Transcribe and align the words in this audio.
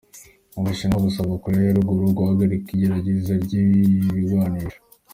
Ubushinwa 0.59 0.97
busaba 1.05 1.33
Korea 1.43 1.67
ya 1.67 1.77
ruguru 1.77 2.03
guhagarika 2.17 2.67
igerageza 2.71 3.31
ry'ibigwanisho. 3.43 4.79